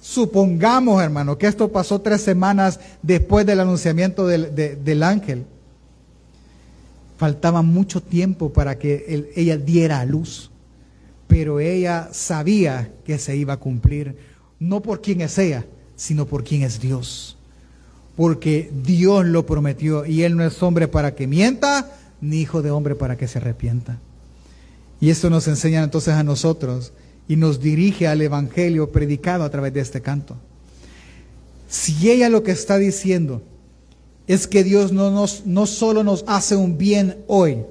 [0.00, 5.44] supongamos hermano, que esto pasó tres semanas después del anunciamiento del, del ángel.
[7.18, 10.51] Faltaba mucho tiempo para que ella diera a luz.
[11.32, 14.18] Pero ella sabía que se iba a cumplir,
[14.60, 15.64] no por quién es ella,
[15.96, 17.38] sino por quién es Dios.
[18.16, 21.90] Porque Dios lo prometió y Él no es hombre para que mienta,
[22.20, 23.98] ni hijo de hombre para que se arrepienta.
[25.00, 26.92] Y esto nos enseña entonces a nosotros
[27.26, 30.36] y nos dirige al Evangelio predicado a través de este canto.
[31.66, 33.40] Si ella lo que está diciendo
[34.26, 37.64] es que Dios no, nos, no solo nos hace un bien hoy,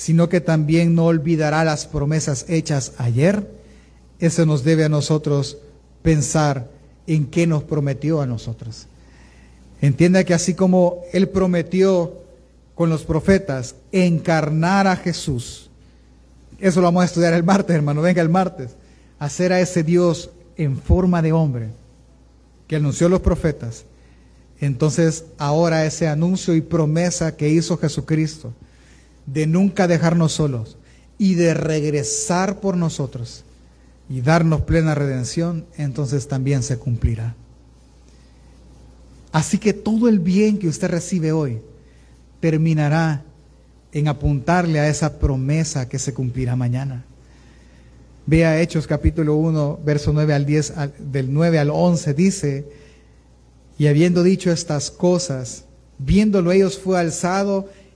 [0.00, 3.46] sino que también no olvidará las promesas hechas ayer,
[4.18, 5.58] eso nos debe a nosotros
[6.00, 6.70] pensar
[7.06, 8.86] en qué nos prometió a nosotros.
[9.82, 12.14] Entienda que así como Él prometió
[12.74, 15.68] con los profetas encarnar a Jesús,
[16.60, 18.70] eso lo vamos a estudiar el martes, hermano, venga el martes,
[19.18, 21.68] hacer a ese Dios en forma de hombre
[22.68, 23.84] que anunció los profetas,
[24.62, 28.54] entonces ahora ese anuncio y promesa que hizo Jesucristo
[29.32, 30.76] de nunca dejarnos solos
[31.18, 33.44] y de regresar por nosotros
[34.08, 37.36] y darnos plena redención, entonces también se cumplirá.
[39.30, 41.60] Así que todo el bien que usted recibe hoy
[42.40, 43.22] terminará
[43.92, 47.04] en apuntarle a esa promesa que se cumplirá mañana.
[48.26, 52.66] Vea Hechos capítulo 1, verso 9 al 10, del 9 al 11, dice,
[53.78, 55.64] y habiendo dicho estas cosas,
[55.98, 57.68] viéndolo ellos fue alzado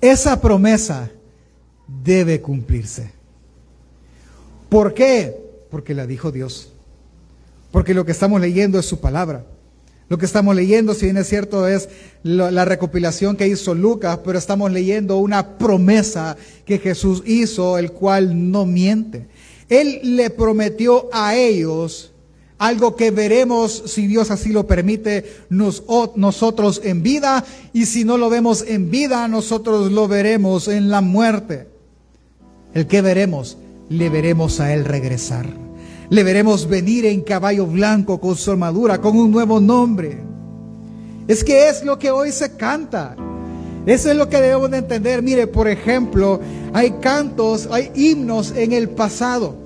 [0.00, 1.10] Esa promesa
[2.04, 3.10] debe cumplirse.
[4.68, 5.36] ¿Por qué?
[5.70, 6.72] Porque la dijo Dios.
[7.70, 9.44] Porque lo que estamos leyendo es su palabra.
[10.08, 11.88] Lo que estamos leyendo, si bien es cierto, es
[12.24, 18.50] la, recopilación que hizo Lucas, pero estamos leyendo una promesa que Jesús hizo, el cual
[18.50, 19.28] no miente.
[19.68, 22.12] Él le prometió a ellos
[22.60, 27.42] algo que veremos, si Dios así lo permite, nosotros en vida,
[27.72, 31.68] y si no lo vemos en vida, nosotros lo veremos en la muerte.
[32.74, 33.56] El que veremos,
[33.88, 35.46] le veremos a Él regresar.
[36.10, 40.18] Le veremos venir en caballo blanco con su armadura, con un nuevo nombre.
[41.28, 43.16] Es que es lo que hoy se canta.
[43.86, 45.22] Eso es lo que debemos de entender.
[45.22, 46.40] Mire, por ejemplo,
[46.74, 49.59] hay cantos, hay himnos en el pasado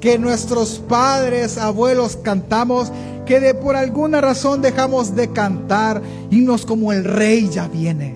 [0.00, 2.92] que nuestros padres, abuelos cantamos,
[3.24, 8.14] que de por alguna razón dejamos de cantar himnos como el rey ya viene.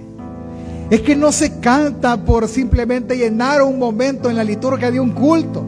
[0.90, 5.10] Es que no se canta por simplemente llenar un momento en la liturgia de un
[5.10, 5.64] culto.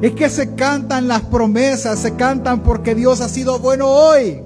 [0.00, 4.42] Es que se cantan las promesas, se cantan porque Dios ha sido bueno hoy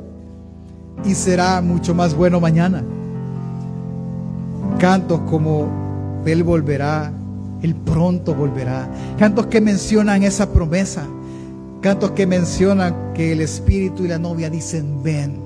[1.04, 2.84] y será mucho más bueno mañana.
[4.78, 7.12] Cantos como Él volverá,
[7.62, 8.88] Él pronto volverá.
[9.18, 11.06] Cantos que mencionan esa promesa.
[11.80, 15.36] Cantos que mencionan que el Espíritu y la novia dicen ven.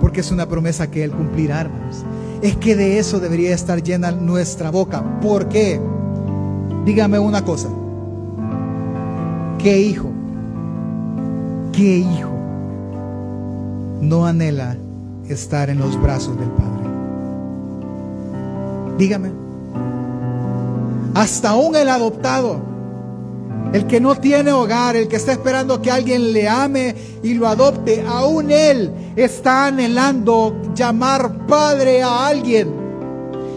[0.00, 2.04] Porque es una promesa que Él cumplirá, hermanos.
[2.42, 5.20] Es que de eso debería estar llena nuestra boca.
[5.20, 5.80] ¿Por qué?
[6.84, 7.68] Dígame una cosa.
[9.58, 10.08] ¿Qué hijo?
[11.72, 12.30] ¿Qué hijo
[14.00, 14.76] no anhela
[15.28, 16.88] estar en los brazos del Padre?
[18.98, 19.47] Dígame.
[21.14, 22.68] Hasta aún el adoptado
[23.72, 27.46] el que no tiene hogar, el que está esperando que alguien le ame y lo
[27.46, 32.72] adopte, aún él está anhelando llamar padre a alguien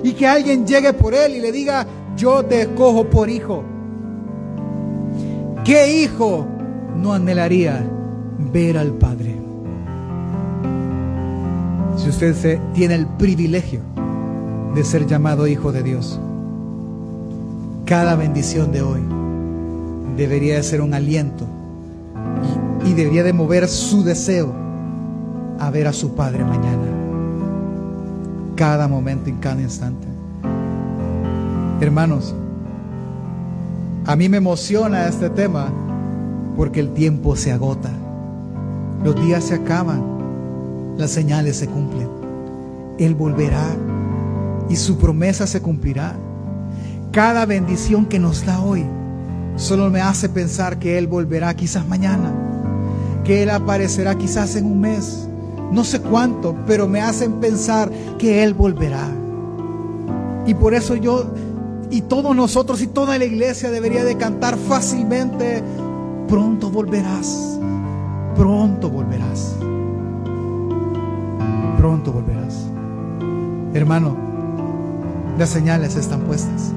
[0.03, 1.85] y que alguien llegue por él y le diga,
[2.17, 3.63] yo te escojo por hijo.
[5.63, 6.45] ¿Qué hijo
[6.97, 7.87] no anhelaría
[8.51, 9.35] ver al Padre?
[11.97, 13.81] Si usted tiene el privilegio
[14.73, 16.19] de ser llamado hijo de Dios,
[17.91, 19.01] cada bendición de hoy
[20.15, 21.45] debería de ser un aliento
[22.85, 24.53] y, debería de mover su deseo
[25.59, 26.87] a ver a su Padre mañana,
[28.55, 30.07] cada momento y cada instante.
[31.81, 32.33] Hermanos,
[34.05, 35.67] a mí me emociona este tema
[36.55, 37.91] porque el tiempo se agota,
[39.03, 40.01] los días se acaban,
[40.97, 42.07] las señales se cumplen,
[42.99, 43.67] Él volverá
[44.69, 46.15] y su promesa se cumplirá.
[47.11, 48.85] Cada bendición que nos da hoy
[49.57, 52.31] solo me hace pensar que Él volverá quizás mañana,
[53.25, 55.27] que Él aparecerá quizás en un mes,
[55.73, 59.09] no sé cuánto, pero me hacen pensar que Él volverá.
[60.45, 61.33] Y por eso yo
[61.89, 65.61] y todos nosotros y toda la iglesia debería de cantar fácilmente,
[66.29, 67.59] pronto volverás,
[68.37, 69.53] pronto volverás,
[71.77, 72.67] pronto volverás.
[73.73, 74.15] Hermano,
[75.37, 76.71] las señales están puestas.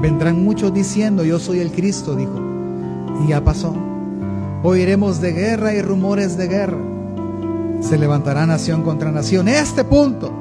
[0.00, 2.38] Vendrán muchos diciendo, yo soy el Cristo, dijo.
[3.24, 3.74] Y ya pasó.
[4.62, 6.78] Oiremos de guerra y rumores de guerra.
[7.80, 9.48] Se levantará nación contra nación.
[9.48, 10.32] Este punto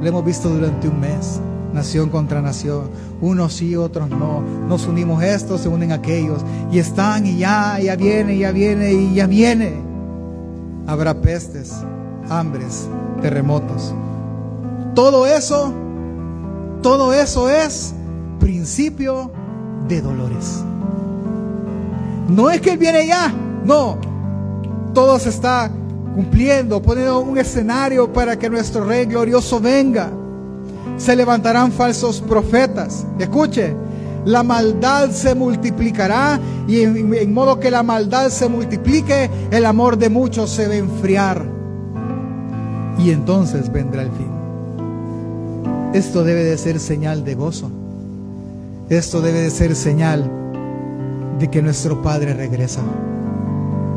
[0.00, 1.40] lo hemos visto durante un mes.
[1.72, 2.90] Nación contra nación.
[3.20, 4.42] Unos sí, otros no.
[4.68, 6.44] Nos unimos estos, se unen aquellos.
[6.72, 9.74] Y están y ya, ya viene, ya viene y ya viene.
[10.86, 11.74] Habrá pestes,
[12.28, 12.88] hambres,
[13.22, 13.94] terremotos.
[14.94, 15.72] Todo eso,
[16.82, 17.94] todo eso es
[18.40, 19.30] principio
[19.86, 20.64] de dolores.
[22.28, 23.32] No es que Él viene ya,
[23.64, 23.98] no.
[24.92, 25.70] Todo se está
[26.14, 30.10] cumpliendo, poniendo un escenario para que nuestro Rey glorioso venga.
[30.96, 33.06] Se levantarán falsos profetas.
[33.18, 33.74] Escuche,
[34.24, 40.10] la maldad se multiplicará y en, modo que la maldad se multiplique, el amor de
[40.10, 41.44] muchos se va a enfriar.
[42.98, 44.30] Y entonces vendrá el fin.
[45.94, 47.70] Esto debe de ser señal de gozo.
[48.90, 50.28] Esto debe de ser señal
[51.38, 52.80] de que nuestro Padre regresa,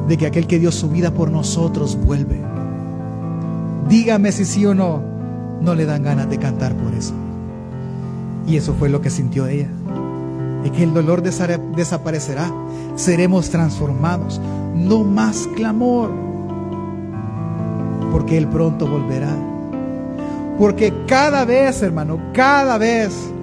[0.08, 2.40] de que aquel que dio su vida por nosotros vuelve.
[3.90, 5.02] Dígame si sí o no,
[5.62, 7.16] no le dan ganas de cantar por eso.
[8.46, 9.68] Y eso fue lo que sintió ella.
[10.64, 12.52] Y que el dolor desaparecerá,
[12.96, 14.40] seremos transformados,
[14.76, 16.12] no más clamor,
[18.12, 19.36] porque Él pronto volverá.
[20.60, 23.34] Porque cada vez, hermano, cada vez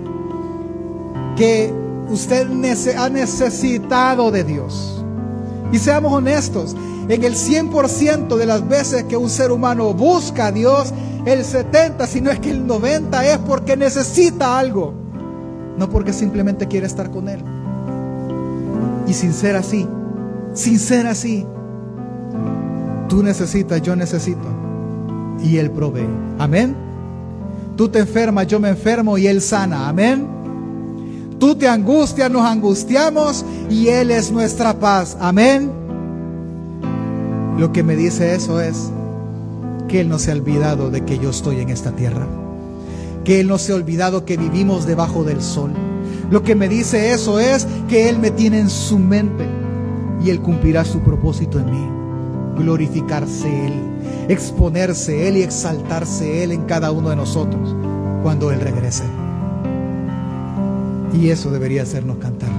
[1.40, 1.72] que
[2.10, 2.46] usted
[2.98, 5.02] ha necesitado de Dios.
[5.72, 6.76] Y seamos honestos,
[7.08, 10.92] en el 100% de las veces que un ser humano busca a Dios,
[11.24, 14.92] el 70, si no es que el 90 es porque necesita algo,
[15.78, 17.42] no porque simplemente quiere estar con Él.
[19.06, 19.88] Y sin ser así,
[20.52, 21.46] sin ser así,
[23.08, 24.46] tú necesitas, yo necesito,
[25.42, 26.06] y Él provee.
[26.38, 26.76] Amén.
[27.78, 29.88] Tú te enfermas, yo me enfermo y Él sana.
[29.88, 30.39] Amén.
[31.40, 35.16] Tú te angustias, nos angustiamos y Él es nuestra paz.
[35.18, 35.72] Amén.
[37.58, 38.90] Lo que me dice eso es
[39.88, 42.26] que Él no se ha olvidado de que yo estoy en esta tierra.
[43.24, 45.72] Que Él no se ha olvidado que vivimos debajo del sol.
[46.30, 49.46] Lo que me dice eso es que Él me tiene en su mente
[50.22, 52.62] y Él cumplirá su propósito en mí.
[52.62, 53.72] Glorificarse Él,
[54.28, 57.74] exponerse Él y exaltarse Él en cada uno de nosotros
[58.22, 59.19] cuando Él regrese.
[61.12, 62.50] Y eso debería hacernos cantar.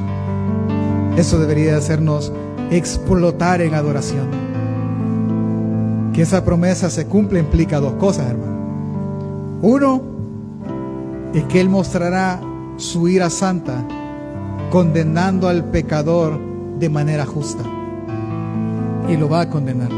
[1.17, 2.31] Eso debería hacernos
[2.71, 4.27] explotar en adoración.
[6.13, 8.51] Que esa promesa se cumpla implica dos cosas, hermano.
[9.61, 10.01] Uno
[11.33, 12.41] es que Él mostrará
[12.77, 13.85] su ira santa
[14.69, 16.39] condenando al pecador
[16.79, 17.63] de manera justa.
[19.09, 19.91] Y lo va a condenar.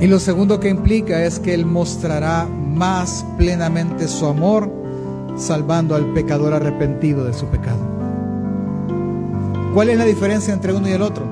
[0.00, 4.79] Y lo segundo que implica es que Él mostrará más plenamente su amor
[5.40, 7.78] salvando al pecador arrepentido de su pecado.
[9.74, 11.24] ¿Cuál es la diferencia entre uno y el otro?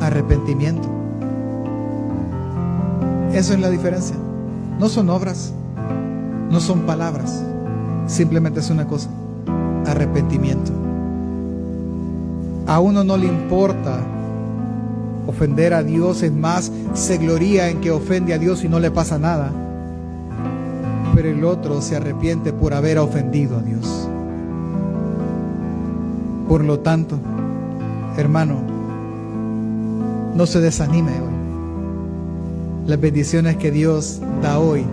[0.00, 0.88] Arrepentimiento.
[3.32, 4.16] Eso es la diferencia.
[4.78, 5.52] No son obras,
[6.50, 7.42] no son palabras,
[8.06, 9.10] simplemente es una cosa,
[9.86, 10.72] arrepentimiento.
[12.66, 13.98] A uno no le importa
[15.26, 18.90] ofender a Dios, es más, se gloría en que ofende a Dios y no le
[18.90, 19.52] pasa nada
[21.18, 24.08] pero el otro se arrepiente por haber ofendido a Dios.
[26.48, 27.18] Por lo tanto,
[28.16, 28.60] hermano,
[30.36, 32.86] no se desanime hoy.
[32.86, 34.84] Las bendiciones que Dios da hoy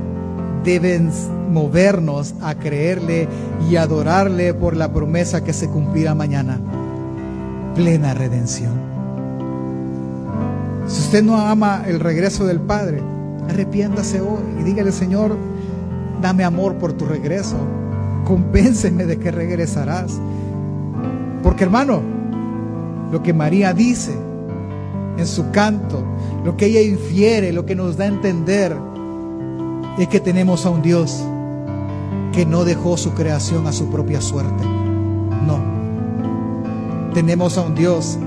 [0.63, 1.11] deben
[1.51, 3.27] movernos a creerle
[3.69, 6.59] y adorarle por la promesa que se cumplirá mañana.
[7.75, 8.73] Plena redención.
[10.87, 13.03] Si usted no ama el regreso del Padre,
[13.47, 15.37] arrepiéntase hoy y dígale, Señor,
[16.21, 17.57] dame amor por tu regreso,
[18.25, 20.19] compénseme de que regresarás.
[21.43, 22.01] Porque hermano,
[23.11, 24.13] lo que María dice
[25.17, 26.03] en su canto,
[26.43, 28.75] lo que ella infiere, lo que nos da a entender,
[29.97, 31.23] es que tenemos a un Dios
[32.33, 34.65] que no dejó su creación a su propia suerte.
[35.45, 35.59] No.
[37.13, 38.17] Tenemos a un Dios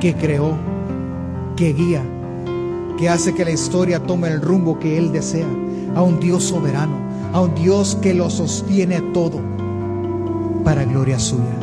[0.00, 0.56] que creó,
[1.56, 2.02] que guía,
[2.98, 5.48] que hace que la historia tome el rumbo que Él desea,
[5.96, 7.01] a un Dios soberano
[7.32, 9.40] a un Dios que lo sostiene todo
[10.64, 11.58] para gloria suya.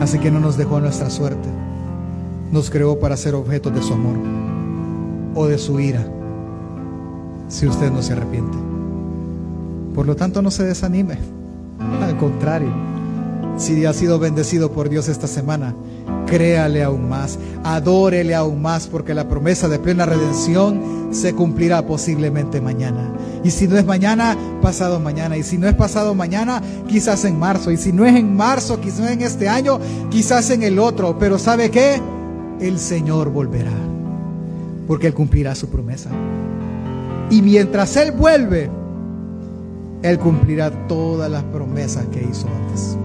[0.00, 1.48] Así que no nos dejó nuestra suerte,
[2.52, 4.16] nos creó para ser objetos de su amor
[5.34, 6.06] o de su ira,
[7.48, 8.56] si usted no se arrepiente.
[9.94, 11.18] Por lo tanto, no se desanime.
[12.02, 12.70] Al contrario,
[13.56, 15.74] si ha sido bendecido por Dios esta semana,
[16.26, 22.60] créale aún más, adórele aún más, porque la promesa de plena redención se cumplirá posiblemente
[22.60, 23.12] mañana.
[23.44, 25.36] Y si no es mañana, pasado mañana.
[25.36, 27.70] Y si no es pasado mañana, quizás en marzo.
[27.70, 29.78] Y si no es en marzo, quizás en este año,
[30.10, 31.18] quizás en el otro.
[31.18, 32.00] Pero ¿sabe qué?
[32.60, 33.72] El Señor volverá,
[34.86, 36.10] porque Él cumplirá su promesa.
[37.30, 38.70] Y mientras Él vuelve,
[40.02, 42.96] Él cumplirá todas las promesas que hizo antes.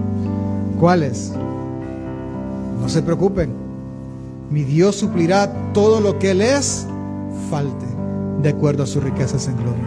[0.78, 1.32] ¿Cuáles?
[2.80, 3.50] No se preocupen.
[4.50, 6.86] Mi Dios suplirá todo lo que Él es,
[7.50, 7.89] falte,
[8.42, 9.84] de acuerdo a sus riquezas en gloria.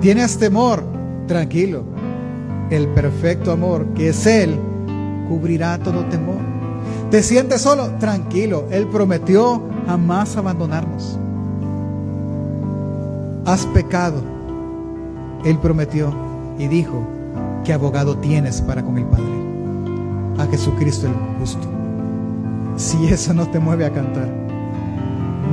[0.00, 0.82] ¿Tienes temor?
[1.26, 1.84] Tranquilo.
[2.70, 4.58] El perfecto amor que es Él
[5.28, 6.38] cubrirá todo temor.
[7.10, 7.90] ¿Te sientes solo?
[7.98, 8.66] Tranquilo.
[8.70, 11.18] Él prometió jamás abandonarnos.
[13.44, 14.20] Has pecado.
[15.44, 16.12] Él prometió
[16.58, 17.06] y dijo
[17.64, 19.48] que abogado tienes para con el Padre
[20.38, 21.66] a Jesucristo el justo.
[22.76, 24.28] Si eso no te mueve a cantar,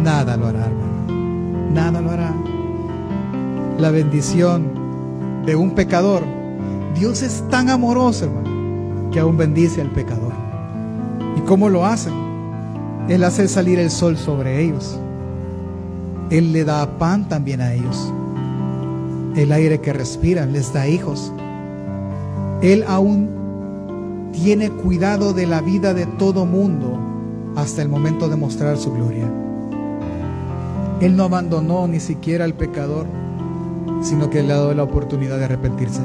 [0.03, 0.94] nada lo hará, hermano.
[1.76, 2.34] Nada lo hará.
[3.78, 6.23] La bendición de un pecador,
[6.97, 10.32] Dios es tan amoroso, hermano, que aún bendice al pecador.
[11.36, 12.09] ¿Y cómo lo hace?
[13.09, 14.97] Él hace salir el sol sobre ellos.
[16.30, 18.09] Él le da pan también a ellos.
[19.36, 21.34] El aire que respiran les da hijos.
[22.61, 26.97] Él aún tiene cuidado de la vida de todo mundo
[27.57, 29.30] hasta el momento de mostrar su gloria.
[31.01, 33.05] Él no abandonó ni siquiera al pecador,
[34.01, 36.01] sino que le ha dado la oportunidad de arrepentirse.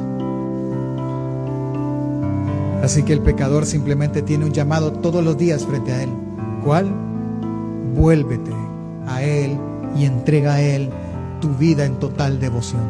[2.82, 6.10] Así que el pecador simplemente tiene un llamado todos los días frente a Él.
[6.64, 6.90] ¿Cuál?
[7.94, 8.52] Vuélvete
[9.06, 9.56] a Él
[9.96, 10.90] y entrega a Él
[11.40, 12.82] tu vida en total devoción.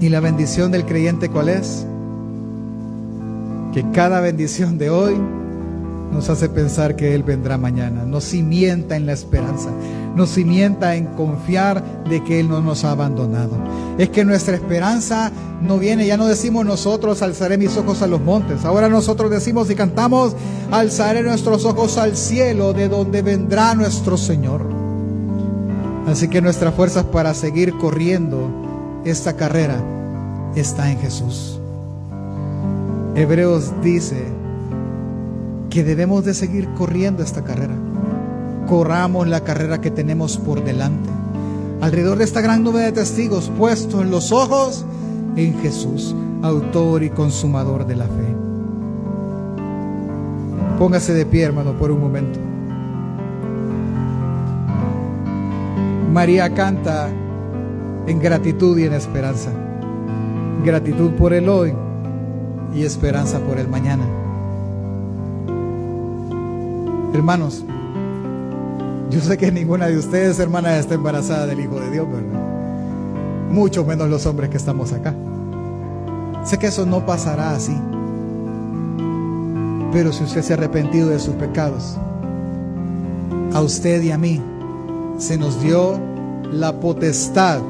[0.00, 1.86] ¿Y la bendición del creyente cuál es?
[3.76, 5.16] que cada bendición de hoy
[6.16, 9.68] nos hace pensar que Él vendrá mañana, nos cimienta en la esperanza,
[10.14, 13.52] nos cimienta en confiar de que Él no nos ha abandonado.
[13.98, 18.22] Es que nuestra esperanza no viene, ya no decimos nosotros, alzaré mis ojos a los
[18.22, 20.34] montes, ahora nosotros decimos y cantamos,
[20.70, 24.62] alzaré nuestros ojos al cielo, de donde vendrá nuestro Señor.
[26.06, 29.82] Así que nuestras fuerzas para seguir corriendo esta carrera
[30.54, 31.60] está en Jesús.
[33.14, 34.35] Hebreos dice
[35.76, 37.74] que debemos de seguir corriendo esta carrera.
[38.66, 41.10] Corramos la carrera que tenemos por delante.
[41.82, 44.86] Alrededor de esta gran nube de testigos puestos en los ojos
[45.36, 48.34] en Jesús, autor y consumador de la fe.
[50.78, 52.38] Póngase de pie, hermano, por un momento.
[56.10, 57.10] María canta
[58.06, 59.50] en gratitud y en esperanza.
[60.64, 61.74] Gratitud por el hoy
[62.74, 64.25] y esperanza por el mañana.
[67.16, 67.64] Hermanos,
[69.08, 72.40] yo sé que ninguna de ustedes, hermanas, está embarazada del Hijo de Dios, ¿verdad?
[73.50, 75.14] Mucho menos los hombres que estamos acá.
[76.44, 77.74] Sé que eso no pasará así.
[79.92, 81.96] Pero si usted se ha arrepentido de sus pecados,
[83.54, 84.42] a usted y a mí
[85.16, 85.98] se nos dio
[86.52, 87.62] la potestad,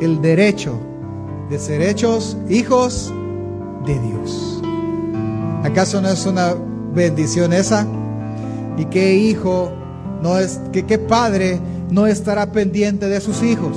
[0.00, 0.78] el derecho
[1.50, 3.12] de ser hechos hijos
[3.84, 4.62] de Dios.
[5.64, 6.54] ¿Acaso no es una
[6.94, 7.84] bendición esa?
[8.76, 9.72] ¿Y qué hijo
[10.22, 11.60] no es, que qué padre
[11.90, 13.76] no estará pendiente de sus hijos?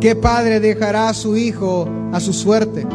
[0.00, 2.86] ¿Qué padre dejará a su hijo a su suerte?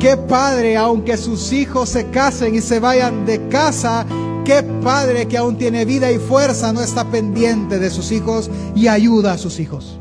[0.00, 4.04] ¿Qué padre, aunque sus hijos se casen y se vayan de casa,
[4.44, 8.88] qué padre que aún tiene vida y fuerza no está pendiente de sus hijos y
[8.88, 9.98] ayuda a sus hijos?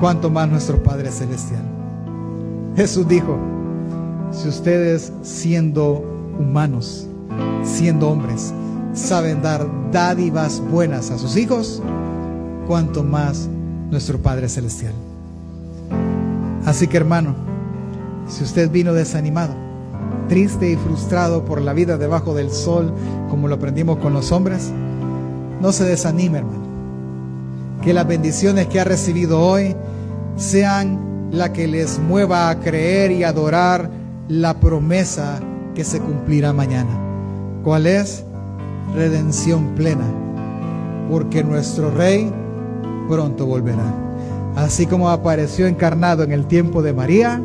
[0.00, 1.62] Cuanto más nuestro Padre Celestial.
[2.74, 3.36] Jesús dijo,
[4.32, 6.02] si ustedes siendo
[6.38, 7.06] humanos,
[7.64, 8.52] siendo hombres,
[8.94, 11.82] saben dar dádivas buenas a sus hijos,
[12.66, 13.48] cuanto más
[13.90, 14.94] nuestro Padre Celestial.
[16.64, 17.34] Así que hermano,
[18.28, 19.54] si usted vino desanimado,
[20.28, 22.92] triste y frustrado por la vida debajo del sol,
[23.30, 24.70] como lo aprendimos con los hombres,
[25.60, 26.62] no se desanime, hermano.
[27.82, 29.74] Que las bendiciones que ha recibido hoy
[30.36, 33.90] sean la que les mueva a creer y adorar
[34.28, 35.40] la promesa
[35.74, 37.11] que se cumplirá mañana.
[37.62, 38.24] ¿Cuál es?
[38.94, 40.04] Redención plena,
[41.08, 42.32] porque nuestro Rey
[43.08, 43.94] pronto volverá.
[44.56, 47.40] Así como apareció encarnado en el tiempo de María,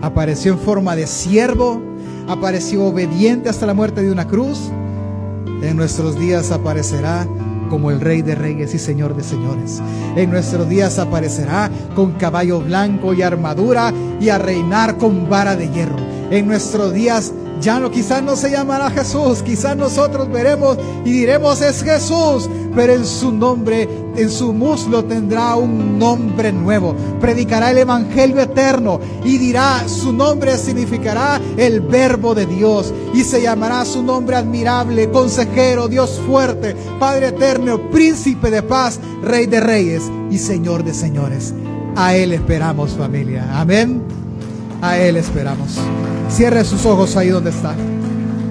[0.00, 1.80] apareció en forma de siervo,
[2.28, 4.70] apareció obediente hasta la muerte de una cruz,
[5.62, 7.26] en nuestros días aparecerá
[7.68, 9.80] como el Rey de Reyes y Señor de Señores.
[10.14, 15.68] En nuestros días aparecerá con caballo blanco y armadura y a reinar con vara de
[15.68, 15.96] hierro.
[16.30, 17.32] En nuestros días
[17.62, 22.92] ya no, quizás no se llamará Jesús, quizás nosotros veremos y diremos es Jesús, pero
[22.92, 26.94] en su nombre, en su muslo tendrá un nombre nuevo.
[27.20, 33.40] Predicará el Evangelio eterno y dirá, su nombre significará el verbo de Dios y se
[33.40, 40.02] llamará su nombre admirable, consejero, Dios fuerte, Padre eterno, príncipe de paz, Rey de reyes
[40.30, 41.54] y Señor de señores.
[41.94, 43.60] A Él esperamos familia.
[43.60, 44.02] Amén.
[44.80, 45.78] A Él esperamos.
[46.32, 47.76] Cierre sus ojos ahí donde está.